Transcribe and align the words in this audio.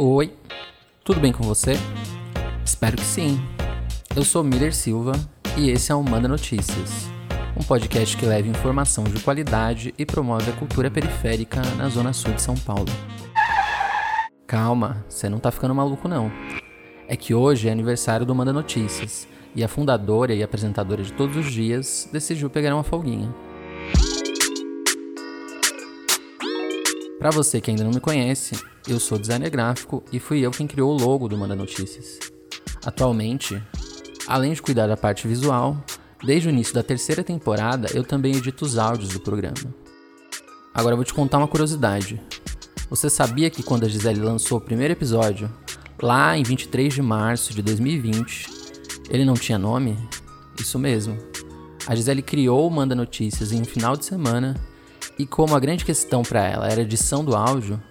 Oi, 0.00 0.32
tudo 1.02 1.18
bem 1.18 1.32
com 1.32 1.42
você? 1.42 1.72
Espero 2.64 2.96
que 2.96 3.04
sim. 3.04 3.36
Eu 4.14 4.22
sou 4.22 4.44
Miller 4.44 4.72
Silva 4.72 5.10
e 5.56 5.70
esse 5.70 5.90
é 5.90 5.94
o 5.96 6.04
Manda 6.04 6.28
Notícias, 6.28 7.08
um 7.56 7.64
podcast 7.64 8.16
que 8.16 8.24
leva 8.24 8.46
informação 8.46 9.02
de 9.02 9.20
qualidade 9.20 9.92
e 9.98 10.06
promove 10.06 10.52
a 10.52 10.54
cultura 10.54 10.88
periférica 10.88 11.60
na 11.76 11.88
zona 11.88 12.12
sul 12.12 12.32
de 12.32 12.40
São 12.40 12.54
Paulo. 12.54 12.86
Calma, 14.46 15.04
você 15.08 15.28
não 15.28 15.40
tá 15.40 15.50
ficando 15.50 15.74
maluco 15.74 16.06
não. 16.06 16.30
É 17.08 17.16
que 17.16 17.34
hoje 17.34 17.68
é 17.68 17.72
aniversário 17.72 18.24
do 18.24 18.36
Manda 18.36 18.52
Notícias 18.52 19.26
e 19.52 19.64
a 19.64 19.68
fundadora 19.68 20.32
e 20.32 20.44
apresentadora 20.44 21.02
de 21.02 21.12
todos 21.12 21.36
os 21.36 21.52
dias 21.52 22.08
decidiu 22.12 22.48
pegar 22.48 22.72
uma 22.72 22.84
folguinha. 22.84 23.34
Para 27.18 27.32
você 27.32 27.60
que 27.60 27.68
ainda 27.68 27.82
não 27.82 27.90
me 27.90 27.98
conhece, 27.98 28.54
eu 28.88 28.98
sou 28.98 29.18
designer 29.18 29.50
gráfico 29.50 30.02
e 30.10 30.18
fui 30.18 30.40
eu 30.40 30.50
quem 30.50 30.66
criou 30.66 30.90
o 30.90 30.98
logo 30.98 31.28
do 31.28 31.36
Manda 31.36 31.54
Notícias. 31.54 32.18
Atualmente, 32.84 33.62
além 34.26 34.54
de 34.54 34.62
cuidar 34.62 34.86
da 34.86 34.96
parte 34.96 35.28
visual, 35.28 35.76
desde 36.24 36.48
o 36.48 36.50
início 36.50 36.74
da 36.74 36.82
terceira 36.82 37.22
temporada 37.22 37.88
eu 37.92 38.02
também 38.02 38.34
edito 38.34 38.64
os 38.64 38.78
áudios 38.78 39.10
do 39.10 39.20
programa. 39.20 39.74
Agora 40.72 40.96
vou 40.96 41.04
te 41.04 41.12
contar 41.12 41.38
uma 41.38 41.48
curiosidade. 41.48 42.20
Você 42.88 43.10
sabia 43.10 43.50
que 43.50 43.62
quando 43.62 43.84
a 43.84 43.88
Gisele 43.88 44.20
lançou 44.20 44.56
o 44.56 44.60
primeiro 44.60 44.94
episódio, 44.94 45.50
lá 46.02 46.36
em 46.38 46.42
23 46.42 46.94
de 46.94 47.02
março 47.02 47.52
de 47.52 47.60
2020, 47.60 48.48
ele 49.10 49.24
não 49.24 49.34
tinha 49.34 49.58
nome? 49.58 49.98
Isso 50.58 50.78
mesmo. 50.78 51.18
A 51.86 51.94
Gisele 51.94 52.22
criou 52.22 52.66
o 52.66 52.70
Manda 52.70 52.94
Notícias 52.94 53.52
em 53.52 53.60
um 53.60 53.64
final 53.64 53.96
de 53.96 54.06
semana 54.06 54.54
e 55.18 55.26
como 55.26 55.54
a 55.54 55.60
grande 55.60 55.84
questão 55.84 56.22
para 56.22 56.46
ela 56.46 56.68
era 56.68 56.80
a 56.80 56.84
edição 56.84 57.24
do 57.24 57.36
áudio, 57.36 57.82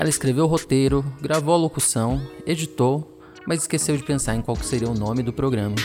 ela 0.00 0.08
escreveu 0.08 0.44
o 0.44 0.46
roteiro, 0.46 1.04
gravou 1.20 1.52
a 1.52 1.58
locução, 1.58 2.22
editou, 2.46 3.20
mas 3.46 3.60
esqueceu 3.60 3.94
de 3.98 4.02
pensar 4.02 4.34
em 4.34 4.40
qual 4.40 4.56
seria 4.56 4.88
o 4.88 4.94
nome 4.94 5.22
do 5.22 5.30
programa. 5.30 5.76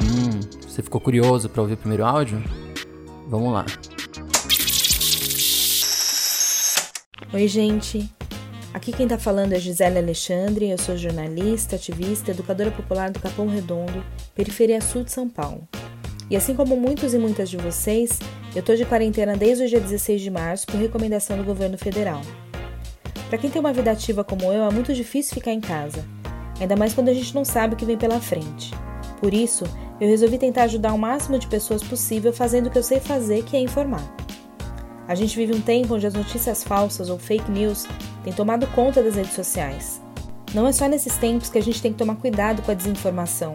Hum, 0.00 0.40
você 0.66 0.82
ficou 0.82 0.98
curioso 0.98 1.50
para 1.50 1.60
ouvir 1.60 1.74
o 1.74 1.76
primeiro 1.76 2.06
áudio? 2.06 2.42
Vamos 3.28 3.52
lá. 3.52 3.66
Oi, 7.34 7.46
gente. 7.46 8.10
Aqui 8.72 8.92
quem 8.92 9.06
tá 9.06 9.18
falando 9.18 9.52
é 9.52 9.60
Gisele 9.60 9.98
Alexandre, 9.98 10.70
eu 10.70 10.78
sou 10.78 10.96
jornalista, 10.96 11.76
ativista, 11.76 12.30
educadora 12.30 12.70
popular 12.70 13.10
do 13.10 13.20
Capão 13.20 13.46
Redondo, 13.46 14.02
periferia 14.34 14.80
sul 14.80 15.04
de 15.04 15.12
São 15.12 15.28
Paulo. 15.28 15.68
E 16.30 16.36
assim 16.36 16.54
como 16.54 16.78
muitos 16.78 17.12
e 17.12 17.18
muitas 17.18 17.50
de 17.50 17.58
vocês, 17.58 18.18
eu 18.56 18.62
tô 18.62 18.74
de 18.74 18.86
quarentena 18.86 19.36
desde 19.36 19.64
o 19.64 19.68
dia 19.68 19.78
16 19.78 20.18
de 20.22 20.30
março 20.30 20.66
por 20.66 20.80
recomendação 20.80 21.36
do 21.36 21.44
governo 21.44 21.76
federal. 21.76 22.22
Para 23.28 23.36
quem 23.36 23.50
tem 23.50 23.60
uma 23.60 23.72
vida 23.72 23.90
ativa 23.90 24.24
como 24.24 24.50
eu, 24.50 24.64
é 24.64 24.70
muito 24.72 24.94
difícil 24.94 25.34
ficar 25.34 25.52
em 25.52 25.60
casa, 25.60 26.02
ainda 26.58 26.74
mais 26.74 26.94
quando 26.94 27.10
a 27.10 27.12
gente 27.12 27.34
não 27.34 27.44
sabe 27.44 27.74
o 27.74 27.76
que 27.76 27.84
vem 27.84 27.98
pela 27.98 28.18
frente. 28.18 28.72
Por 29.20 29.34
isso, 29.34 29.64
eu 30.00 30.08
resolvi 30.08 30.38
tentar 30.38 30.62
ajudar 30.62 30.94
o 30.94 30.98
máximo 30.98 31.38
de 31.38 31.46
pessoas 31.46 31.82
possível 31.82 32.32
fazendo 32.32 32.68
o 32.68 32.70
que 32.70 32.78
eu 32.78 32.82
sei 32.82 32.98
fazer, 32.98 33.44
que 33.44 33.58
é 33.58 33.60
informar. 33.60 34.02
A 35.06 35.14
gente 35.14 35.36
vive 35.36 35.54
um 35.54 35.60
tempo 35.60 35.94
onde 35.94 36.06
as 36.06 36.14
notícias 36.14 36.64
falsas 36.64 37.10
ou 37.10 37.18
fake 37.18 37.50
news 37.50 37.86
têm 38.24 38.32
tomado 38.32 38.66
conta 38.68 39.02
das 39.02 39.16
redes 39.16 39.34
sociais. 39.34 40.00
Não 40.54 40.66
é 40.66 40.72
só 40.72 40.88
nesses 40.88 41.18
tempos 41.18 41.50
que 41.50 41.58
a 41.58 41.62
gente 41.62 41.82
tem 41.82 41.92
que 41.92 41.98
tomar 41.98 42.16
cuidado 42.16 42.62
com 42.62 42.70
a 42.70 42.74
desinformação, 42.74 43.54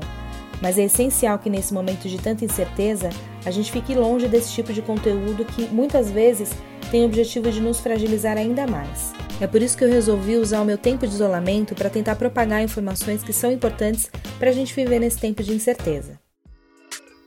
mas 0.61 0.77
é 0.77 0.83
essencial 0.83 1.39
que 1.39 1.49
nesse 1.49 1.73
momento 1.73 2.07
de 2.07 2.17
tanta 2.17 2.45
incerteza 2.45 3.09
a 3.45 3.51
gente 3.51 3.71
fique 3.71 3.95
longe 3.95 4.27
desse 4.27 4.53
tipo 4.53 4.71
de 4.71 4.81
conteúdo 4.81 5.43
que 5.43 5.67
muitas 5.67 6.11
vezes 6.11 6.51
tem 6.91 7.03
o 7.03 7.05
objetivo 7.05 7.49
de 7.49 7.61
nos 7.61 7.79
fragilizar 7.79 8.37
ainda 8.37 8.67
mais. 8.67 9.13
É 9.39 9.47
por 9.47 9.61
isso 9.61 9.77
que 9.77 9.83
eu 9.83 9.89
resolvi 9.89 10.37
usar 10.37 10.61
o 10.61 10.65
meu 10.65 10.77
tempo 10.77 11.07
de 11.07 11.13
isolamento 11.13 11.73
para 11.73 11.89
tentar 11.89 12.15
propagar 12.15 12.61
informações 12.61 13.23
que 13.23 13.33
são 13.33 13.51
importantes 13.51 14.11
para 14.37 14.49
a 14.49 14.53
gente 14.53 14.75
viver 14.75 14.99
nesse 14.99 15.17
tempo 15.17 15.41
de 15.41 15.53
incerteza. 15.53 16.19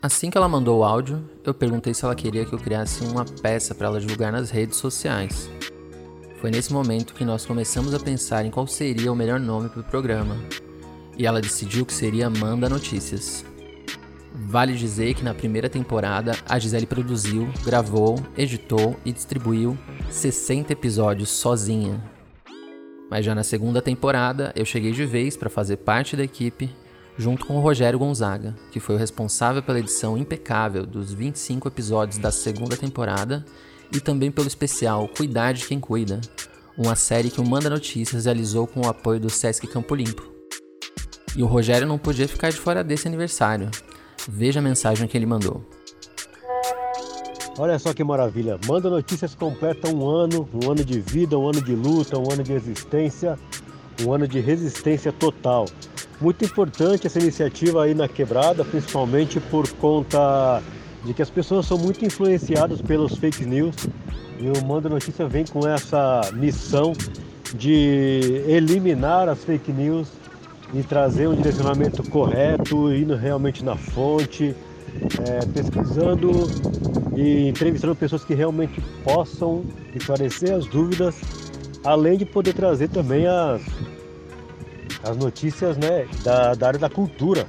Assim 0.00 0.31
que 0.31 0.37
ela 0.37 0.49
mandou 0.49 0.81
o 0.81 0.84
áudio, 0.84 1.25
eu 1.43 1.55
perguntei 1.55 1.94
se 1.94 2.05
ela 2.05 2.15
queria 2.15 2.44
que 2.44 2.53
eu 2.53 2.59
criasse 2.59 3.03
uma 3.05 3.25
peça 3.25 3.75
para 3.75 3.87
ela 3.87 3.99
divulgar 3.99 4.31
nas 4.31 4.50
redes 4.50 4.77
sociais. 4.77 5.50
Foi 6.41 6.50
nesse 6.50 6.75
momento 6.75 7.15
que 7.15 7.25
nós 7.25 7.47
começamos 7.47 7.94
a 7.94 7.99
pensar 7.99 8.44
em 8.44 8.50
qual 8.50 8.67
seria 8.67 9.11
o 9.11 9.17
melhor 9.17 9.41
nome 9.41 9.71
para 9.71 9.81
o 9.81 9.84
programa, 9.84 10.37
e 11.17 11.27
ela 11.27 11.41
decidiu 11.41 11.85
que 11.87 11.93
seria 11.93 12.31
Manda 12.31 12.69
Notícias. 12.69 13.45
Vale 14.35 14.75
dizer 14.75 15.15
que 15.15 15.23
na 15.23 15.33
primeira 15.33 15.69
temporada 15.69 16.37
a 16.49 16.59
Gisele 16.59 16.87
produziu, 16.87 17.49
gravou, 17.65 18.17
editou 18.37 18.99
e 19.05 19.13
distribuiu 19.13 19.79
60 20.11 20.73
episódios 20.73 21.31
sozinha. 21.31 22.03
Mas 23.09 23.25
já 23.25 23.33
na 23.35 23.45
segunda 23.45 23.81
temporada 23.81 24.53
eu 24.57 24.65
cheguei 24.65 24.91
de 24.91 25.07
vez 25.07 25.37
para 25.37 25.49
fazer 25.49 25.77
parte 25.77 26.17
da 26.17 26.25
equipe, 26.25 26.69
junto 27.17 27.47
com 27.47 27.57
o 27.57 27.61
Rogério 27.61 27.99
Gonzaga, 27.99 28.57
que 28.73 28.81
foi 28.81 28.97
o 28.97 28.99
responsável 28.99 29.63
pela 29.63 29.79
edição 29.79 30.19
impecável 30.19 30.85
dos 30.85 31.13
25 31.13 31.69
episódios 31.69 32.19
da 32.19 32.33
segunda 32.33 32.77
temporada 32.77 33.45
e 33.93 34.01
também 34.01 34.33
pelo 34.33 34.49
especial 34.49 35.09
Cuidar 35.09 35.53
de 35.53 35.65
Quem 35.65 35.79
Cuida, 35.79 36.21
uma 36.77 36.97
série 36.97 37.31
que 37.31 37.41
o 37.41 37.49
Manda 37.49 37.71
Notícias 37.71 38.25
realizou 38.25 38.67
com 38.67 38.81
o 38.81 38.89
apoio 38.89 39.21
do 39.21 39.31
Sesc 39.31 39.65
Campo 39.69 39.95
Limpo. 39.95 40.34
E 41.37 41.43
o 41.43 41.47
Rogério 41.47 41.87
não 41.87 41.99
podia 41.99 42.28
ficar 42.28 42.50
de 42.50 42.56
fora 42.56 42.84
desse 42.84 43.09
aniversário. 43.09 43.71
Veja 44.28 44.61
a 44.61 44.62
mensagem 44.62 45.06
que 45.09 45.17
ele 45.17 45.27
mandou. 45.27 45.62
Olha 47.59 47.78
só 47.78 47.93
que 47.93 48.03
maravilha. 48.03 48.59
Manda 48.67 48.91
Notícias 48.91 49.34
completa 49.34 49.89
um 49.89 50.09
ano, 50.09 50.49
um 50.53 50.71
ano 50.71 50.84
de 50.84 51.00
vida, 51.00 51.39
um 51.39 51.49
ano 51.49 51.62
de 51.62 51.75
luta, 51.75 52.19
um 52.19 52.33
ano 52.33 52.43
de 52.43 52.53
existência, 52.53 53.39
um 54.05 54.12
ano 54.12 54.27
de 54.27 54.41
resistência 54.41 55.12
total. 55.12 55.67
Muito 56.21 56.44
importante 56.44 57.06
essa 57.06 57.19
iniciativa 57.19 57.84
aí 57.84 57.94
na 57.94 58.09
quebrada, 58.09 58.65
principalmente 58.65 59.39
por 59.41 59.69
conta 59.75 60.62
de 61.05 61.12
que 61.12 61.23
as 61.23 61.31
pessoas 61.31 61.67
são 61.67 61.77
muito 61.77 62.05
influenciadas 62.05 62.81
pelos 62.81 63.17
fake 63.17 63.44
news 63.44 63.75
e 64.39 64.49
o 64.49 64.65
Manda 64.65 64.89
Notícia 64.89 65.27
vem 65.28 65.44
com 65.44 65.67
essa 65.69 66.23
missão 66.33 66.93
de 67.55 68.43
eliminar 68.49 69.28
as 69.28 69.44
fake 69.44 69.71
news 69.73 70.09
e 70.75 70.83
trazer 70.83 71.29
um 71.29 71.35
direcionamento 71.37 72.03
correto, 72.11 72.93
indo 72.93 73.15
realmente 73.15 73.65
na 73.65 73.77
fonte, 73.77 74.55
é, 75.21 75.47
pesquisando 75.47 76.31
e 77.17 77.49
entrevistando 77.49 77.95
pessoas 77.95 78.25
que 78.25 78.35
realmente 78.35 78.81
possam 79.05 79.65
esclarecer 79.95 80.53
as 80.53 80.67
dúvidas, 80.67 81.21
além 81.85 82.19
de 82.19 82.25
poder 82.25 82.55
trazer 82.55 82.89
também 82.89 83.27
as, 83.27 83.62
as 85.05 85.17
notícias 85.17 85.77
né, 85.77 86.09
da, 86.25 86.55
da 86.55 86.67
área 86.67 86.79
da 86.79 86.91
cultura, 86.91 87.47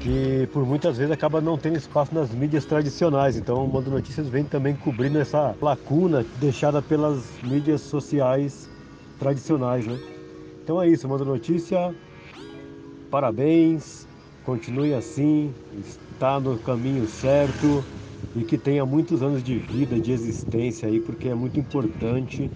que 0.00 0.48
por 0.52 0.64
muitas 0.64 0.96
vezes 0.96 1.12
acaba 1.12 1.42
não 1.42 1.58
tendo 1.58 1.76
espaço 1.76 2.14
nas 2.14 2.30
mídias 2.30 2.64
tradicionais. 2.64 3.36
Então 3.36 3.62
o 3.64 3.70
Mando 3.70 3.90
Notícias 3.90 4.28
vem 4.28 4.44
também 4.44 4.74
cobrindo 4.74 5.18
essa 5.18 5.54
lacuna 5.60 6.24
deixada 6.40 6.80
pelas 6.80 7.22
mídias 7.42 7.82
sociais 7.82 8.70
tradicionais. 9.18 9.86
Né? 9.86 9.98
Então 10.62 10.80
é 10.80 10.88
isso, 10.88 11.06
Mando 11.06 11.24
Notícia 11.26 11.94
parabéns, 13.14 14.08
continue 14.44 14.92
assim, 14.92 15.54
está 16.10 16.40
no 16.40 16.58
caminho 16.58 17.06
certo 17.06 17.84
e 18.34 18.42
que 18.42 18.58
tenha 18.58 18.84
muitos 18.84 19.22
anos 19.22 19.40
de 19.40 19.56
vida, 19.56 20.00
de 20.00 20.10
existência 20.10 20.88
aí, 20.88 20.98
porque 20.98 21.28
é 21.28 21.34
muito 21.34 21.60
importante. 21.60 22.50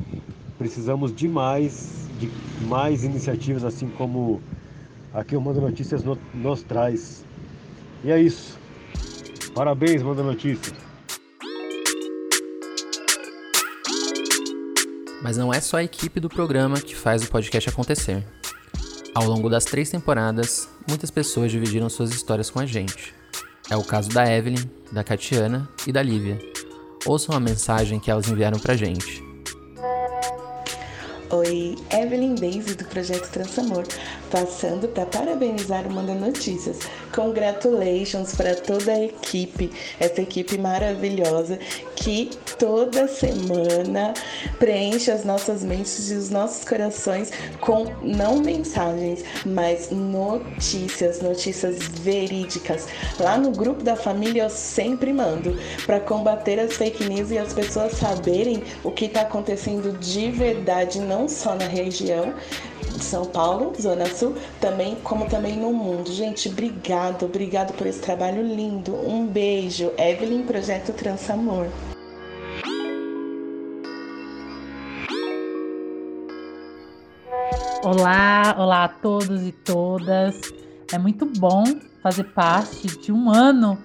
Precisamos 0.58 1.14
de 1.14 1.28
mais, 1.28 2.08
de 2.18 2.28
mais 2.66 3.04
iniciativas, 3.04 3.62
assim 3.62 3.88
como 3.90 4.42
aqui 5.14 5.36
o 5.36 5.40
Manda 5.40 5.60
Notícias 5.60 6.02
nos 6.34 6.62
traz. 6.64 7.24
E 8.02 8.10
é 8.10 8.20
isso. 8.20 8.58
Parabéns, 9.54 10.02
Manda 10.02 10.24
Notícias. 10.24 10.74
Mas 15.22 15.36
não 15.36 15.54
é 15.54 15.60
só 15.60 15.76
a 15.76 15.84
equipe 15.84 16.18
do 16.18 16.28
programa 16.28 16.80
que 16.80 16.96
faz 16.96 17.22
o 17.22 17.30
podcast 17.30 17.68
acontecer. 17.68 18.26
Ao 19.14 19.24
longo 19.24 19.48
das 19.48 19.64
três 19.64 19.90
temporadas, 19.90 20.68
muitas 20.88 21.10
pessoas 21.10 21.50
dividiram 21.50 21.88
suas 21.88 22.10
histórias 22.10 22.50
com 22.50 22.60
a 22.60 22.66
gente. 22.66 23.14
É 23.70 23.76
o 23.76 23.82
caso 23.82 24.08
da 24.10 24.30
Evelyn, 24.30 24.64
da 24.92 25.02
Catiana 25.02 25.68
e 25.86 25.92
da 25.92 26.02
Lívia. 26.02 26.38
Ouçam 27.04 27.34
a 27.34 27.40
mensagem 27.40 27.98
que 27.98 28.10
elas 28.10 28.28
enviaram 28.28 28.58
pra 28.58 28.76
gente. 28.76 29.22
Oi, 31.30 31.76
Evelyn 31.92 32.34
Daisy 32.34 32.74
do 32.74 32.84
projeto 32.86 33.30
Transamor. 33.30 33.84
Passando 34.30 34.88
para 34.88 35.06
parabenizar 35.06 35.86
o 35.86 35.92
Manda 35.92 36.14
Notícias. 36.14 36.78
Congratulations 37.14 38.34
para 38.34 38.54
toda 38.54 38.92
a 38.92 39.04
equipe, 39.04 39.70
essa 39.98 40.22
equipe 40.22 40.58
maravilhosa 40.58 41.58
que 41.96 42.30
toda 42.58 43.08
semana 43.08 44.14
preenche 44.58 45.10
as 45.10 45.24
nossas 45.24 45.64
mentes 45.64 46.10
e 46.10 46.14
os 46.14 46.30
nossos 46.30 46.64
corações 46.64 47.30
com 47.60 47.86
não 48.02 48.38
mensagens, 48.38 49.24
mas 49.44 49.90
notícias, 49.90 51.20
notícias 51.20 51.78
verídicas. 51.78 52.86
Lá 53.18 53.36
no 53.36 53.50
grupo 53.50 53.82
da 53.82 53.96
família 53.96 54.44
eu 54.44 54.50
sempre 54.50 55.12
mando 55.12 55.56
para 55.86 56.00
combater 56.00 56.58
as 56.60 56.74
fake 56.74 57.04
news 57.04 57.30
e 57.30 57.38
as 57.38 57.52
pessoas 57.52 57.92
saberem 57.92 58.62
o 58.84 58.90
que 58.90 59.06
está 59.06 59.22
acontecendo 59.22 59.98
de 59.98 60.30
verdade, 60.30 61.00
não 61.00 61.28
só 61.28 61.54
na 61.54 61.66
região, 61.66 62.34
de 62.96 63.04
São 63.04 63.24
Paulo, 63.26 63.72
Zona 63.80 64.06
Sul, 64.06 64.34
também 64.60 64.96
como 64.96 65.28
também 65.28 65.56
no 65.56 65.72
mundo. 65.72 66.12
Gente, 66.12 66.48
obrigado, 66.48 67.24
obrigado 67.24 67.72
por 67.74 67.86
esse 67.86 68.00
trabalho 68.00 68.42
lindo. 68.42 68.94
Um 68.94 69.26
beijo. 69.26 69.90
Evelyn, 69.98 70.42
Projeto 70.42 70.92
Transamor. 70.92 71.66
Olá, 77.84 78.56
olá 78.58 78.84
a 78.84 78.88
todos 78.88 79.42
e 79.46 79.52
todas. 79.52 80.38
É 80.92 80.98
muito 80.98 81.24
bom 81.24 81.64
fazer 82.02 82.24
parte 82.24 82.88
de 82.98 83.12
um 83.12 83.30
ano 83.30 83.78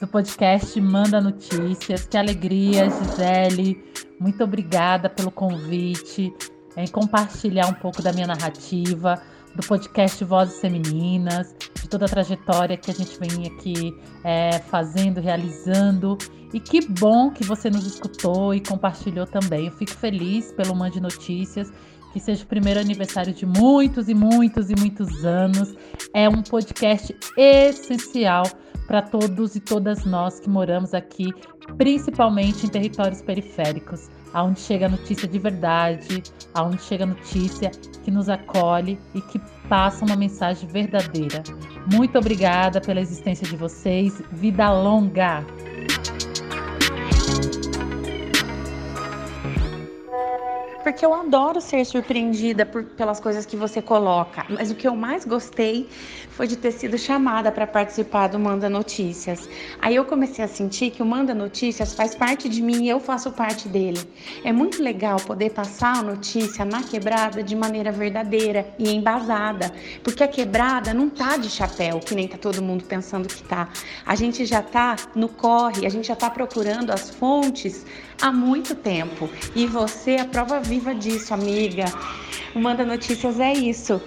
do 0.00 0.06
podcast 0.06 0.80
Manda 0.80 1.20
Notícias. 1.20 2.06
Que 2.06 2.16
alegria, 2.16 2.88
Gisele. 2.88 3.82
Muito 4.18 4.44
obrigada 4.44 5.10
pelo 5.10 5.30
convite 5.30 6.32
em 6.82 6.88
compartilhar 6.88 7.66
um 7.66 7.74
pouco 7.74 8.02
da 8.02 8.12
minha 8.12 8.26
narrativa, 8.26 9.20
do 9.54 9.66
podcast 9.66 10.24
Vozes 10.24 10.60
Femininas, 10.60 11.54
de 11.74 11.88
toda 11.88 12.06
a 12.06 12.08
trajetória 12.08 12.76
que 12.76 12.90
a 12.90 12.94
gente 12.94 13.18
vem 13.18 13.46
aqui 13.46 13.94
é, 14.24 14.58
fazendo, 14.58 15.20
realizando. 15.20 16.16
E 16.52 16.58
que 16.58 16.86
bom 16.86 17.30
que 17.30 17.44
você 17.44 17.70
nos 17.70 17.86
escutou 17.86 18.54
e 18.54 18.60
compartilhou 18.60 19.26
também. 19.26 19.66
Eu 19.66 19.72
fico 19.72 19.92
feliz 19.92 20.52
pelo 20.52 20.74
Mande 20.74 21.00
Notícias 21.00 21.72
que 22.12 22.20
seja 22.20 22.44
o 22.44 22.46
primeiro 22.46 22.80
aniversário 22.80 23.32
de 23.32 23.46
muitos 23.46 24.08
e 24.08 24.14
muitos 24.14 24.70
e 24.70 24.74
muitos 24.78 25.24
anos. 25.24 25.74
É 26.12 26.28
um 26.28 26.42
podcast 26.42 27.16
essencial 27.36 28.44
para 28.86 29.02
todos 29.02 29.54
e 29.54 29.60
todas 29.60 30.04
nós 30.04 30.40
que 30.40 30.48
moramos 30.50 30.92
aqui, 30.94 31.26
principalmente 31.76 32.66
em 32.66 32.68
territórios 32.68 33.22
periféricos 33.22 34.08
aonde 34.32 34.60
chega 34.60 34.86
a 34.86 34.88
notícia 34.88 35.26
de 35.26 35.38
verdade, 35.38 36.22
aonde 36.54 36.82
chega 36.82 37.04
a 37.04 37.06
notícia 37.06 37.70
que 38.04 38.10
nos 38.10 38.28
acolhe 38.28 38.98
e 39.14 39.20
que 39.20 39.38
passa 39.68 40.04
uma 40.04 40.16
mensagem 40.16 40.68
verdadeira. 40.68 41.42
Muito 41.92 42.18
obrigada 42.18 42.80
pela 42.80 43.00
existência 43.00 43.46
de 43.46 43.56
vocês. 43.56 44.22
Vida 44.32 44.70
longa! 44.72 45.44
Porque 50.82 51.04
eu 51.04 51.14
adoro 51.14 51.60
ser 51.60 51.84
surpreendida 51.84 52.66
por, 52.66 52.84
pelas 52.84 53.20
coisas 53.20 53.46
que 53.46 53.56
você 53.56 53.80
coloca. 53.80 54.44
Mas 54.48 54.70
o 54.70 54.74
que 54.74 54.88
eu 54.88 54.96
mais 54.96 55.24
gostei 55.24 55.88
foi 56.30 56.46
de 56.46 56.56
ter 56.56 56.72
sido 56.72 56.96
chamada 56.96 57.52
para 57.52 57.66
participar 57.66 58.28
do 58.28 58.38
Manda 58.38 58.68
Notícias. 58.68 59.48
Aí 59.80 59.94
eu 59.94 60.04
comecei 60.04 60.44
a 60.44 60.48
sentir 60.48 60.90
que 60.90 61.02
o 61.02 61.06
Manda 61.06 61.34
Notícias 61.34 61.92
faz 61.92 62.14
parte 62.14 62.48
de 62.48 62.62
mim 62.62 62.84
e 62.84 62.88
eu 62.88 62.98
faço 62.98 63.30
parte 63.30 63.68
dele. 63.68 64.00
É 64.42 64.52
muito 64.52 64.82
legal 64.82 65.18
poder 65.20 65.50
passar 65.50 65.98
a 65.98 66.02
notícia 66.02 66.64
na 66.64 66.82
quebrada 66.82 67.42
de 67.42 67.54
maneira 67.54 67.92
verdadeira 67.92 68.66
e 68.78 68.90
embasada, 68.90 69.72
porque 70.02 70.24
a 70.24 70.28
quebrada 70.28 70.94
não 70.94 71.10
tá 71.10 71.36
de 71.36 71.50
chapéu, 71.50 72.00
que 72.00 72.14
nem 72.14 72.26
tá 72.26 72.38
todo 72.38 72.62
mundo 72.62 72.84
pensando 72.84 73.28
que 73.28 73.42
tá. 73.42 73.68
A 74.06 74.14
gente 74.14 74.46
já 74.46 74.62
tá 74.62 74.96
no 75.14 75.28
corre, 75.28 75.86
a 75.86 75.90
gente 75.90 76.08
já 76.08 76.16
tá 76.16 76.30
procurando 76.30 76.90
as 76.90 77.10
fontes 77.10 77.84
há 78.20 78.32
muito 78.32 78.74
tempo. 78.74 79.28
E 79.54 79.66
você 79.66 80.12
é 80.12 80.20
a 80.20 80.24
prova 80.24 80.60
viva 80.70 80.94
disso, 80.94 81.34
amiga. 81.34 81.86
O 82.54 82.60
Manda 82.60 82.84
Notícias 82.84 83.40
é 83.40 83.52
isso. 83.52 84.00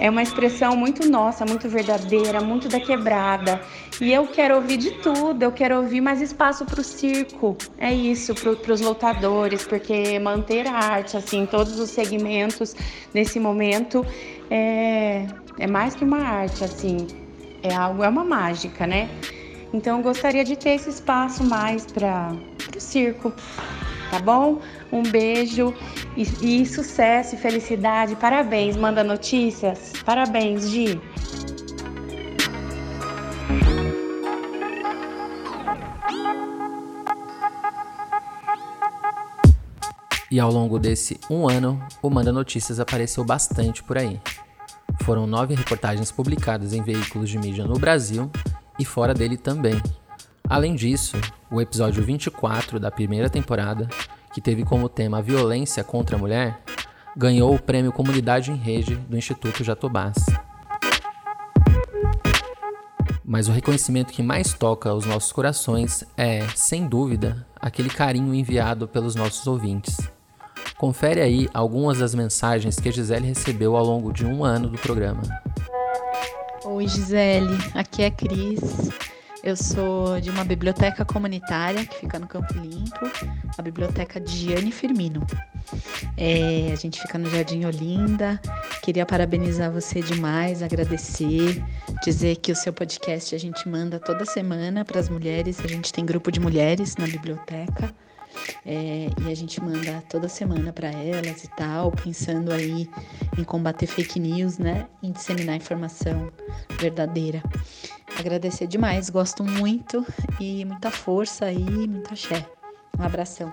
É 0.00 0.10
uma 0.10 0.20
expressão 0.20 0.74
muito 0.74 1.08
nossa, 1.08 1.44
muito 1.46 1.68
verdadeira, 1.68 2.40
muito 2.40 2.68
da 2.68 2.80
quebrada. 2.80 3.60
E 4.00 4.12
eu 4.12 4.26
quero 4.26 4.56
ouvir 4.56 4.78
de 4.78 4.90
tudo, 4.98 5.40
eu 5.44 5.52
quero 5.52 5.76
ouvir 5.76 6.00
mais 6.00 6.20
espaço 6.20 6.64
para 6.64 6.80
o 6.80 6.84
circo. 6.84 7.56
É 7.78 7.94
isso, 7.94 8.34
para 8.34 8.72
os 8.72 8.80
lutadores, 8.80 9.64
porque 9.64 10.18
manter 10.18 10.66
a 10.66 10.74
arte, 10.74 11.16
assim, 11.16 11.46
todos 11.46 11.78
os 11.78 11.90
segmentos 11.90 12.74
nesse 13.14 13.38
momento 13.38 14.04
é, 14.50 15.24
é 15.56 15.66
mais 15.68 15.94
que 15.94 16.02
uma 16.02 16.18
arte, 16.18 16.64
assim. 16.64 17.06
É 17.62 17.72
algo, 17.72 18.02
é 18.02 18.08
uma 18.08 18.24
mágica, 18.24 18.88
né? 18.88 19.08
Então 19.72 19.98
eu 19.98 20.02
gostaria 20.02 20.44
de 20.44 20.56
ter 20.56 20.70
esse 20.70 20.90
espaço 20.90 21.44
mais 21.44 21.86
para 21.86 22.32
o 22.76 22.80
circo, 22.80 23.32
tá 24.10 24.18
bom? 24.18 24.60
Um 24.92 25.02
beijo 25.02 25.74
e, 26.16 26.60
e 26.62 26.66
sucesso 26.66 27.34
e 27.34 27.38
felicidade. 27.38 28.16
Parabéns, 28.16 28.76
manda 28.76 29.04
notícias. 29.04 29.92
Parabéns, 30.04 30.68
Gi. 30.68 31.00
E 40.30 40.38
ao 40.38 40.52
longo 40.52 40.78
desse 40.78 41.18
um 41.30 41.48
ano, 41.48 41.82
o 42.02 42.10
Manda 42.10 42.30
Notícias 42.30 42.78
apareceu 42.78 43.24
bastante 43.24 43.82
por 43.82 43.96
aí. 43.96 44.20
Foram 45.02 45.26
nove 45.26 45.54
reportagens 45.54 46.12
publicadas 46.12 46.74
em 46.74 46.82
veículos 46.82 47.30
de 47.30 47.38
mídia 47.38 47.64
no 47.64 47.78
Brasil 47.78 48.30
e 48.78 48.84
fora 48.84 49.14
dele 49.14 49.38
também. 49.38 49.80
Além 50.48 50.74
disso, 50.74 51.14
o 51.50 51.60
episódio 51.60 52.02
24 52.02 52.80
da 52.80 52.90
primeira 52.90 53.28
temporada, 53.28 53.86
que 54.32 54.40
teve 54.40 54.64
como 54.64 54.88
tema 54.88 55.18
a 55.18 55.20
violência 55.20 55.84
contra 55.84 56.16
a 56.16 56.18
mulher, 56.18 56.58
ganhou 57.14 57.54
o 57.54 57.60
prêmio 57.60 57.92
Comunidade 57.92 58.50
em 58.50 58.56
Rede 58.56 58.96
do 58.96 59.16
Instituto 59.16 59.62
Jatobás. 59.62 60.16
Mas 63.22 63.46
o 63.46 63.52
reconhecimento 63.52 64.10
que 64.10 64.22
mais 64.22 64.54
toca 64.54 64.88
aos 64.88 65.04
nossos 65.04 65.32
corações 65.32 66.02
é, 66.16 66.48
sem 66.56 66.88
dúvida, 66.88 67.46
aquele 67.60 67.90
carinho 67.90 68.34
enviado 68.34 68.88
pelos 68.88 69.14
nossos 69.14 69.46
ouvintes. 69.46 69.98
Confere 70.78 71.20
aí 71.20 71.46
algumas 71.52 71.98
das 71.98 72.14
mensagens 72.14 72.80
que 72.80 72.88
a 72.88 72.92
Gisele 72.92 73.26
recebeu 73.26 73.76
ao 73.76 73.84
longo 73.84 74.14
de 74.14 74.24
um 74.24 74.42
ano 74.44 74.70
do 74.70 74.78
programa. 74.78 75.20
Oi, 76.64 76.88
Gisele. 76.88 77.58
Aqui 77.74 78.02
é 78.02 78.10
Cris. 78.10 78.62
Eu 79.42 79.56
sou 79.56 80.20
de 80.20 80.30
uma 80.30 80.44
biblioteca 80.44 81.04
comunitária 81.04 81.84
que 81.86 82.00
fica 82.00 82.18
no 82.18 82.26
Campo 82.26 82.54
Limpo, 82.54 83.10
a 83.56 83.62
biblioteca 83.62 84.20
Gianni 84.24 84.72
Firmino. 84.72 85.24
É, 86.16 86.70
a 86.72 86.76
gente 86.76 87.00
fica 87.00 87.16
no 87.18 87.30
Jardim 87.30 87.64
Olinda. 87.64 88.40
Queria 88.82 89.06
parabenizar 89.06 89.70
você 89.70 90.02
demais, 90.02 90.62
agradecer, 90.62 91.64
dizer 92.02 92.36
que 92.36 92.50
o 92.50 92.56
seu 92.56 92.72
podcast 92.72 93.34
a 93.34 93.38
gente 93.38 93.68
manda 93.68 94.00
toda 94.00 94.24
semana 94.24 94.84
para 94.84 94.98
as 94.98 95.08
mulheres. 95.08 95.60
A 95.60 95.68
gente 95.68 95.92
tem 95.92 96.04
grupo 96.04 96.32
de 96.32 96.40
mulheres 96.40 96.96
na 96.96 97.06
biblioteca. 97.06 97.94
É, 98.64 99.08
e 99.20 99.32
a 99.32 99.34
gente 99.34 99.60
manda 99.62 100.02
toda 100.08 100.28
semana 100.28 100.72
para 100.72 100.90
elas 100.90 101.44
e 101.44 101.48
tal, 101.56 101.90
pensando 101.92 102.52
aí 102.52 102.88
em 103.36 103.44
combater 103.44 103.86
fake 103.86 104.20
news, 104.20 104.58
né? 104.58 104.86
Em 105.02 105.12
disseminar 105.12 105.56
informação 105.56 106.30
verdadeira. 106.78 107.42
Agradecer 108.18 108.66
demais, 108.66 109.08
gosto 109.08 109.44
muito 109.44 110.04
e 110.40 110.64
muita 110.64 110.90
força 110.90 111.52
e 111.52 111.58
muita 111.58 112.14
axé. 112.14 112.44
Um 112.98 113.04
abração. 113.04 113.52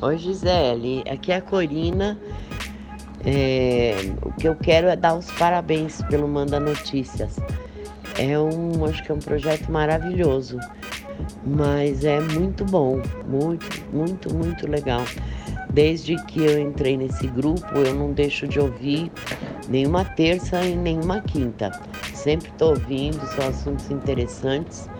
Oi 0.00 0.16
Gisele, 0.16 1.04
aqui 1.10 1.32
é 1.32 1.36
a 1.36 1.42
Corina. 1.42 2.18
É, 3.24 3.94
o 4.22 4.32
que 4.32 4.48
eu 4.48 4.56
quero 4.56 4.88
é 4.88 4.96
dar 4.96 5.14
os 5.14 5.30
parabéns 5.32 6.00
pelo 6.02 6.26
Manda 6.26 6.58
Notícias. 6.58 7.36
É 8.18 8.38
um, 8.38 8.84
acho 8.86 9.02
que 9.04 9.12
é 9.12 9.14
um 9.14 9.18
projeto 9.18 9.70
maravilhoso 9.70 10.58
mas 11.44 12.04
é 12.04 12.20
muito 12.20 12.64
bom, 12.64 13.00
muito, 13.26 13.66
muito, 13.92 14.34
muito 14.34 14.66
legal. 14.66 15.04
Desde 15.70 16.16
que 16.26 16.44
eu 16.44 16.58
entrei 16.58 16.96
nesse 16.96 17.26
grupo, 17.26 17.66
eu 17.76 17.94
não 17.94 18.12
deixo 18.12 18.46
de 18.46 18.58
ouvir 18.58 19.10
nenhuma 19.68 20.04
terça 20.04 20.64
e 20.64 20.74
nenhuma 20.74 21.20
quinta. 21.20 21.70
Sempre 22.18 22.50
estou 22.50 22.70
ouvindo, 22.70 23.24
são 23.28 23.48
assuntos 23.48 23.88
interessantes. 23.92 24.90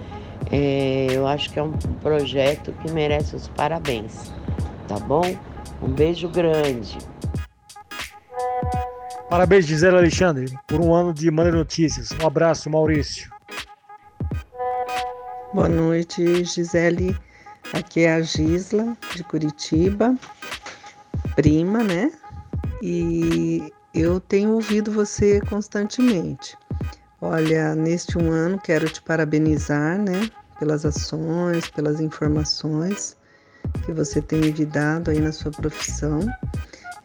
É, 0.52 1.08
eu 1.10 1.26
acho 1.26 1.50
que 1.52 1.58
é 1.58 1.62
um 1.62 1.72
projeto 2.00 2.72
que 2.74 2.92
merece 2.92 3.34
os 3.34 3.48
parabéns, 3.48 4.32
tá 4.86 5.00
bom? 5.00 5.36
Um 5.82 5.88
beijo 5.88 6.28
grande. 6.28 6.96
Parabéns, 9.28 9.66
Gisele 9.66 9.96
Alexandre, 9.96 10.56
por 10.68 10.80
um 10.80 10.94
ano 10.94 11.12
de 11.12 11.28
Manda 11.28 11.50
Notícias. 11.50 12.10
Um 12.22 12.26
abraço, 12.26 12.70
Maurício. 12.70 13.28
Boa 15.52 15.68
noite, 15.68 16.44
Gisele. 16.44 17.16
Aqui 17.72 18.04
é 18.04 18.14
a 18.14 18.20
Gisla, 18.20 18.96
de 19.16 19.24
Curitiba, 19.24 20.14
prima, 21.34 21.82
né? 21.82 22.12
E 22.80 23.72
eu 23.92 24.20
tenho 24.20 24.52
ouvido 24.52 24.92
você 24.92 25.40
constantemente. 25.40 26.56
Olha, 27.20 27.74
neste 27.74 28.16
um 28.16 28.30
ano 28.30 28.60
quero 28.60 28.88
te 28.88 29.02
parabenizar, 29.02 29.98
né, 29.98 30.30
pelas 30.58 30.84
ações, 30.84 31.68
pelas 31.68 32.00
informações 32.00 33.16
que 33.84 33.92
você 33.92 34.22
tem 34.22 34.46
envidado 34.46 35.10
aí 35.10 35.18
na 35.18 35.32
sua 35.32 35.50
profissão. 35.50 36.20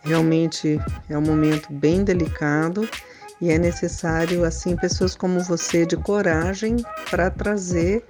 Realmente 0.03 0.79
é 1.09 1.17
um 1.17 1.21
momento 1.21 1.73
bem 1.73 2.03
delicado 2.03 2.87
e 3.41 3.49
é 3.49 3.57
necessário 3.57 4.45
assim 4.45 4.75
pessoas 4.75 5.15
como 5.15 5.39
você 5.39 5.83
de 5.83 5.97
coragem 5.97 6.77
para 7.09 7.31
trazer 7.31 8.05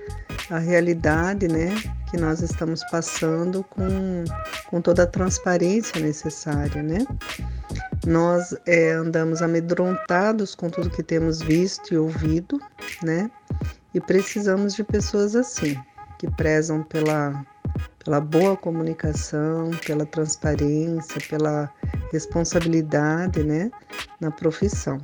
a 0.49 0.59
realidade, 0.59 1.47
né, 1.47 1.73
que 2.11 2.17
nós 2.17 2.41
estamos 2.41 2.83
passando 2.91 3.63
com, 3.63 4.25
com 4.69 4.81
toda 4.81 5.03
a 5.03 5.07
transparência 5.07 6.01
necessária, 6.01 6.83
né? 6.83 6.99
Nós 8.05 8.53
é, 8.65 8.91
andamos 8.91 9.41
amedrontados 9.41 10.53
com 10.55 10.69
tudo 10.69 10.89
que 10.89 11.01
temos 11.01 11.41
visto 11.41 11.93
e 11.93 11.97
ouvido, 11.97 12.59
né? 13.01 13.31
E 13.93 14.01
precisamos 14.01 14.73
de 14.73 14.83
pessoas 14.83 15.35
assim, 15.35 15.77
que 16.17 16.29
prezam 16.31 16.83
pela, 16.83 17.45
pela 18.03 18.19
boa 18.19 18.57
comunicação, 18.57 19.71
pela 19.85 20.05
transparência, 20.05 21.21
pela 21.29 21.71
responsabilidade, 22.11 23.43
né, 23.43 23.71
na 24.19 24.31
profissão. 24.31 24.97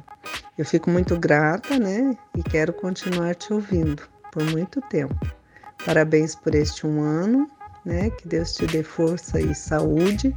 Eu 0.58 0.66
fico 0.66 0.90
muito 0.90 1.18
grata, 1.18 1.80
né, 1.80 2.18
e 2.36 2.44
quero 2.44 2.74
continuar 2.74 3.36
te 3.36 3.54
ouvindo 3.54 4.04
por 4.32 4.44
muito 4.44 4.82
tempo. 4.82 5.16
Parabéns 5.86 6.36
por 6.36 6.54
este 6.54 6.86
um 6.86 7.02
ano, 7.02 7.50
né? 7.86 8.10
Que 8.10 8.28
Deus 8.28 8.54
te 8.54 8.66
dê 8.68 8.84
força 8.84 9.40
e 9.40 9.56
saúde 9.56 10.36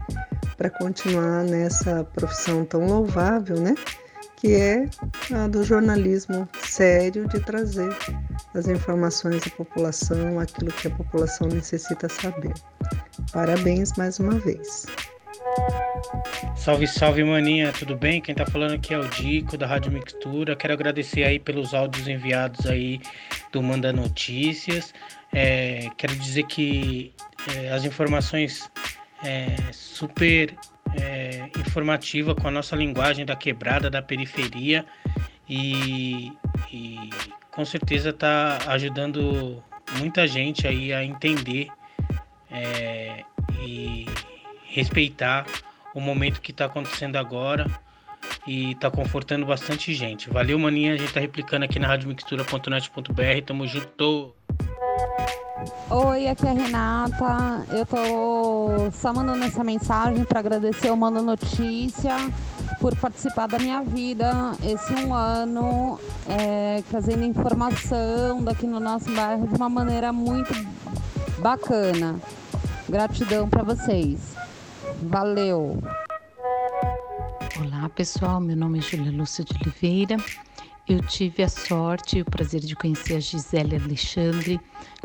para 0.57 0.71
continuar 0.71 1.45
nessa 1.45 2.05
profissão 2.05 2.65
tão 2.65 2.87
louvável, 2.87 3.61
né? 3.61 3.75
Que 4.37 4.55
é 4.55 4.89
a 5.33 5.47
do 5.47 5.63
jornalismo 5.63 6.49
sério 6.65 7.29
de 7.29 7.41
trazer 7.41 7.95
as 8.55 8.67
informações 8.67 9.47
à 9.47 9.51
população, 9.51 10.41
aquilo 10.41 10.73
que 10.73 10.89
a 10.89 10.91
população 10.91 11.47
necessita 11.49 12.09
saber. 12.09 12.53
Parabéns 13.33 13.93
mais 13.97 14.19
uma 14.19 14.39
vez. 14.39 14.87
Salve, 16.57 16.87
salve 16.87 17.25
maninha, 17.25 17.73
tudo 17.73 17.97
bem? 17.97 18.21
Quem 18.21 18.35
tá 18.35 18.47
falando 18.47 18.75
aqui 18.75 18.95
é 18.95 18.99
o 18.99 19.09
Dico 19.09 19.57
da 19.57 19.67
Rádio 19.67 19.93
Mixtura. 19.93 20.55
Quero 20.55 20.73
agradecer 20.73 21.25
aí 21.25 21.39
pelos 21.39 21.75
áudios 21.75 22.07
enviados 22.07 22.67
aí 22.67 23.01
do 23.51 23.63
Manda 23.63 23.93
Notícias. 23.93 24.95
É, 25.33 25.89
quero 25.97 26.15
dizer 26.17 26.45
que 26.45 27.13
é, 27.57 27.71
as 27.71 27.85
informações 27.85 28.71
é, 29.23 29.57
super 29.73 30.55
é, 31.01 31.49
informativa 31.59 32.35
com 32.35 32.49
a 32.49 32.51
nossa 32.51 32.77
linguagem 32.77 33.25
da 33.25 33.37
quebrada, 33.37 33.89
da 33.89 34.03
periferia 34.03 34.85
e, 35.49 36.33
e 36.73 37.11
com 37.51 37.65
certeza 37.65 38.11
está 38.11 38.59
ajudando 38.69 39.63
muita 39.99 40.27
gente 40.27 40.67
aí 40.67 40.93
a 40.93 41.05
entender 41.05 41.69
é, 42.51 43.25
e 43.63 44.07
respeitar 44.65 45.47
o 45.95 46.01
momento 46.01 46.41
que 46.41 46.51
está 46.51 46.65
acontecendo 46.65 47.17
agora 47.17 47.67
e 48.47 48.73
está 48.73 48.91
confortando 48.91 49.47
bastante 49.47 49.95
gente. 49.95 50.31
Valeu, 50.31 50.59
maninha. 50.59 50.95
A 50.95 50.97
gente 50.97 51.09
está 51.09 51.21
replicando 51.21 51.65
aqui 51.65 51.79
na 51.79 51.87
radiomixtura.net.br. 51.89 53.45
Tamo 53.45 53.67
junto. 53.67 54.35
Oi, 55.91 56.29
aqui 56.29 56.47
é 56.47 56.51
a 56.51 56.53
Renata. 56.53 57.67
Eu 57.71 57.87
tô 57.87 58.91
só 58.93 59.13
mandando 59.13 59.45
essa 59.45 59.63
mensagem 59.63 60.25
para 60.25 60.41
agradecer 60.41 60.91
o 60.91 60.97
Manda 60.97 61.23
Notícia 61.23 62.17
por 62.81 62.97
participar 62.97 63.47
da 63.47 63.59
minha 63.59 63.83
vida 63.83 64.53
esse 64.65 64.93
um 64.93 65.15
ano, 65.15 66.01
é, 66.29 66.83
trazendo 66.91 67.25
informação 67.25 68.43
daqui 68.43 68.67
no 68.67 68.81
nosso 68.81 69.13
bairro 69.15 69.47
de 69.47 69.55
uma 69.55 69.69
maneira 69.69 70.13
muito 70.13 70.53
bacana. 71.39 72.17
Gratidão 72.89 73.49
para 73.49 73.63
vocês. 73.63 74.35
Valeu! 75.03 75.79
Olá 77.61 77.89
pessoal, 77.89 78.41
meu 78.41 78.57
nome 78.57 78.79
é 78.79 78.83
Julia 78.83 79.13
Lúcia 79.13 79.45
de 79.45 79.55
Oliveira. 79.63 80.17
Eu 80.89 81.01
tive 81.01 81.45
a 81.45 81.49
sorte 81.49 82.19
e 82.19 82.23
o 82.23 82.25
prazer 82.25 82.61
de 82.61 82.75
conhecer 82.75 83.15
a 83.15 83.21
Gisele 83.21 83.77
Alexandre 83.77 84.61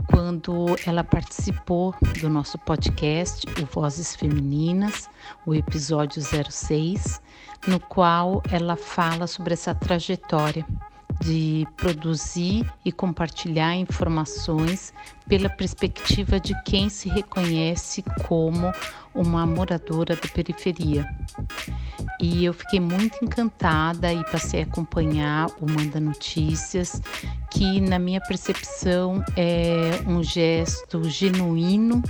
quando 0.08 0.76
ela 0.88 1.04
participou 1.04 1.94
do 2.20 2.28
nosso 2.28 2.58
podcast, 2.58 3.46
o 3.62 3.66
Vozes 3.68 4.16
Femininas, 4.16 5.08
o 5.46 5.54
episódio 5.54 6.20
06, 6.20 7.22
no 7.68 7.80
qual 7.80 8.42
ela 8.52 8.76
fala 8.76 9.28
sobre 9.28 9.54
essa 9.54 9.76
trajetória 9.76 10.66
de 11.22 11.68
produzir 11.76 12.66
e 12.86 12.92
compartilhar 12.92 13.76
informações 13.76 14.94
pela 15.28 15.50
perspectiva 15.50 16.40
de 16.40 16.54
quem 16.64 16.90
se 16.90 17.10
reconhece 17.10 18.04
como 18.28 18.72
uma 19.14 19.46
moradora 19.46 20.16
da 20.16 20.28
periferia. 20.28 21.06
E 22.20 22.46
eu 22.46 22.54
fiquei 22.54 22.80
muito 22.80 23.18
encantada 23.24 24.12
e 24.12 24.24
passei 24.26 24.62
a 24.62 24.64
acompanhar 24.64 25.48
o 25.60 25.70
Manda 25.70 26.00
Notícias, 26.00 27.02
que 27.52 27.80
na 27.82 28.00
minha 28.00 28.22
percepção 28.22 29.24
é 29.36 30.02
um 30.08 30.24
gesto 30.24 31.04
genuíno 31.04 32.02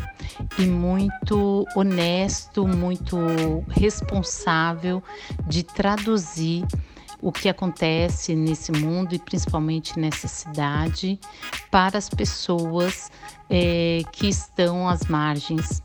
e 0.58 0.66
muito 0.66 1.66
honesto, 1.76 2.68
muito 2.68 3.18
responsável 3.70 5.04
de 5.46 5.64
traduzir 5.64 6.66
o 7.22 7.32
que 7.32 7.50
acontece 7.50 8.36
nesse 8.36 8.72
mundo 8.72 9.14
e 9.14 9.20
principalmente 9.20 10.00
nessa 10.00 10.28
cidade 10.28 11.20
para 11.72 11.98
as 11.98 12.10
pessoas 12.10 13.12
é, 13.50 14.02
que 14.12 14.28
estão 14.28 14.88
às 14.88 15.06
margens. 15.06 15.82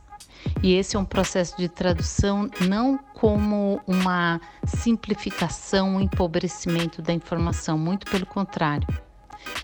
E 0.63 0.75
esse 0.75 0.97
é 0.97 0.99
um 0.99 1.05
processo 1.05 1.57
de 1.57 1.69
tradução 1.69 2.51
não 2.63 2.99
como 3.15 3.81
uma 3.87 4.41
simplificação, 4.67 5.97
um 5.97 6.01
empobrecimento 6.01 7.01
da 7.01 7.13
informação, 7.13 7.79
muito 7.79 8.11
pelo 8.11 8.27
contrário, 8.27 8.89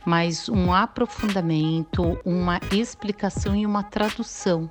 mas 0.04 0.48
um 0.48 0.72
aprofundamento, 0.72 2.18
uma 2.24 2.60
explicação 2.70 3.56
e 3.56 3.66
uma 3.66 3.82
tradução 3.82 4.68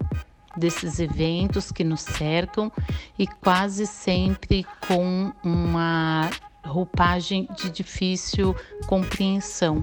desses 0.55 0.99
eventos 0.99 1.71
que 1.71 1.83
nos 1.83 2.01
cercam 2.01 2.71
e 3.17 3.27
quase 3.27 3.85
sempre 3.85 4.65
com 4.87 5.31
uma 5.43 6.29
roupagem 6.67 7.47
de 7.57 7.69
difícil 7.69 8.55
compreensão. 8.87 9.81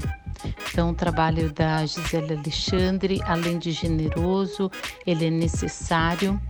Então, 0.70 0.90
o 0.90 0.94
trabalho 0.94 1.52
da 1.52 1.86
Gisele 1.86 2.34
Alexandre, 2.34 3.20
além 3.24 3.58
de 3.58 3.72
generoso, 3.72 4.70
ele 5.06 5.26
é 5.26 5.30
necessário 5.30 6.40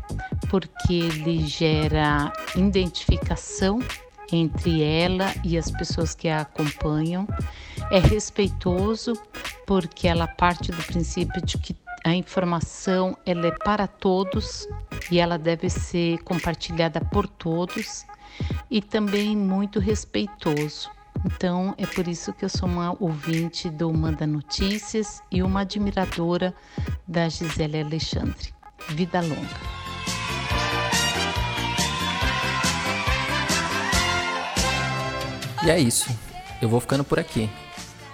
porque 0.51 0.95
ele 0.95 1.47
gera 1.47 2.33
identificação 2.57 3.79
entre 4.33 4.83
ela 4.83 5.33
e 5.45 5.57
as 5.57 5.71
pessoas 5.71 6.15
que 6.15 6.29
a 6.29 6.41
acompanham. 6.41 7.27
É 7.91 7.99
respeitoso 7.99 9.13
porque 9.67 10.09
ela 10.09 10.27
parte 10.27 10.73
do 10.73 10.83
princípio 10.85 11.41
de 11.45 11.59
que 11.59 11.77
a 12.05 12.15
informação 12.15 13.17
ela 13.25 13.47
é 13.47 13.51
para 13.51 13.87
todos 13.87 14.69
e 15.11 15.19
ela 15.19 15.39
deve 15.39 15.71
ser 15.71 16.19
compartilhada 16.19 17.01
por 17.01 17.27
todos 17.27 18.05
e 18.71 18.83
também 18.83 19.35
muito 19.35 19.81
respeitoso. 19.81 20.91
Então 21.25 21.75
é 21.79 21.87
por 21.87 22.07
isso 22.07 22.35
que 22.35 22.45
eu 22.45 22.49
sou 22.51 22.69
uma 22.69 22.95
ouvinte 23.01 23.71
do 23.71 23.91
Manda 23.91 24.27
Notícias 24.27 25.23
e 25.31 25.43
uma 25.43 25.61
admiradora 25.61 26.55
da 27.09 27.27
Gisele 27.27 27.81
Alexandre. 27.81 28.53
Vida 28.91 29.23
longa. 29.23 29.75
E 35.65 35.71
é 35.71 35.81
isso. 35.81 36.15
Eu 36.61 36.69
vou 36.69 36.81
ficando 36.81 37.03
por 37.03 37.19
aqui. 37.19 37.49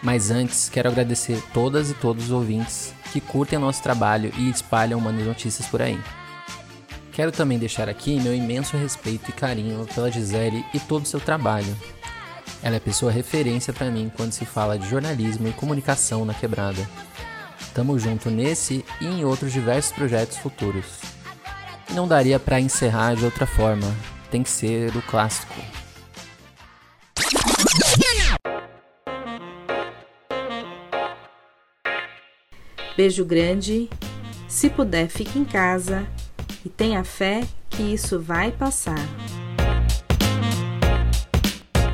Mas 0.00 0.30
antes, 0.30 0.68
quero 0.68 0.88
agradecer 0.88 1.42
todas 1.52 1.90
e 1.90 1.94
todos 1.94 2.26
os 2.26 2.30
ouvintes 2.30 2.94
que 3.12 3.20
curtem 3.20 3.58
nosso 3.58 3.82
trabalho 3.82 4.32
e 4.36 4.48
espalham 4.48 5.00
Manda 5.00 5.22
Notícias 5.24 5.66
por 5.66 5.82
aí. 5.82 5.98
Quero 7.12 7.32
também 7.32 7.58
deixar 7.58 7.88
aqui 7.88 8.20
meu 8.20 8.34
imenso 8.34 8.76
respeito 8.76 9.30
e 9.30 9.32
carinho 9.32 9.86
pela 9.94 10.10
Gisele 10.10 10.64
e 10.72 10.80
todo 10.80 11.04
o 11.04 11.08
seu 11.08 11.20
trabalho. 11.20 11.76
Ela 12.62 12.76
é 12.76 12.80
pessoa 12.80 13.10
referência 13.10 13.72
para 13.72 13.90
mim 13.90 14.10
quando 14.16 14.32
se 14.32 14.44
fala 14.44 14.78
de 14.78 14.88
jornalismo 14.88 15.48
e 15.48 15.52
comunicação 15.52 16.24
na 16.24 16.34
quebrada. 16.34 16.88
Tamo 17.74 17.98
junto 17.98 18.30
nesse 18.30 18.84
e 19.00 19.06
em 19.06 19.24
outros 19.24 19.52
diversos 19.52 19.92
projetos 19.92 20.36
futuros. 20.38 20.86
Não 21.90 22.06
daria 22.06 22.38
para 22.38 22.60
encerrar 22.60 23.14
de 23.14 23.24
outra 23.24 23.46
forma, 23.46 23.86
tem 24.30 24.42
que 24.42 24.50
ser 24.50 24.94
o 24.96 25.02
clássico. 25.02 25.79
Beijo 33.00 33.24
grande. 33.24 33.88
Se 34.46 34.68
puder, 34.68 35.08
fique 35.08 35.38
em 35.38 35.44
casa 35.46 36.06
e 36.62 36.68
tenha 36.68 37.02
fé 37.02 37.40
que 37.70 37.82
isso 37.82 38.20
vai 38.20 38.52
passar. 38.52 38.98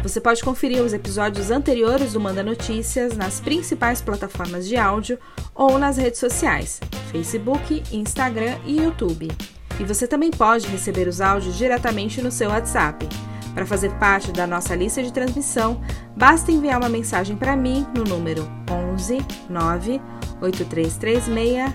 Você 0.03 0.21
pode 0.21 0.43
conferir 0.43 0.83
os 0.83 0.93
episódios 0.93 1.53
anteriores 1.53 2.15
do 2.15 2.19
Manda 2.19 2.43
Notícias 2.43 3.17
nas 3.17 3.39
principais 3.39 4.03
plataformas 4.03 4.67
de 4.67 4.77
áudio 4.77 5.17
ou 5.55 5.79
nas 5.79 5.97
redes 5.97 6.19
sociais: 6.19 6.81
Facebook, 7.13 7.85
Instagram 7.93 8.59
e 8.67 8.79
YouTube. 8.79 9.31
E 9.79 9.85
você 9.85 10.09
também 10.09 10.33
pode 10.33 10.67
receber 10.67 11.07
os 11.07 11.21
áudios 11.21 11.57
diretamente 11.57 12.21
no 12.21 12.33
seu 12.33 12.51
WhatsApp. 12.51 13.09
Para 13.55 13.65
fazer 13.65 13.93
parte 13.93 14.33
da 14.33 14.45
nossa 14.45 14.75
lista 14.75 15.01
de 15.01 15.13
transmissão, 15.13 15.81
basta 16.17 16.51
enviar 16.51 16.81
uma 16.81 16.89
mensagem 16.89 17.37
para 17.37 17.55
mim 17.55 17.87
no 17.95 18.03
número 18.03 18.43
11 18.69 19.19
9 19.49 20.16
8336 20.41 21.73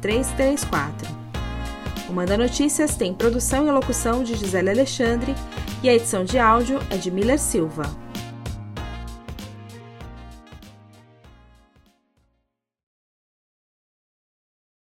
0334. 0.00 1.08
O 2.08 2.12
Manda 2.12 2.38
Notícias 2.38 2.96
tem 2.96 3.12
produção 3.12 3.66
e 3.66 3.70
locução 3.70 4.24
de 4.24 4.34
Gisele 4.34 4.70
Alexandre 4.70 5.34
e 5.82 5.88
a 5.88 5.94
edição 5.94 6.24
de 6.24 6.38
áudio 6.38 6.78
é 6.90 6.96
de 6.96 7.10
Miller 7.10 7.38
Silva. 7.38 8.07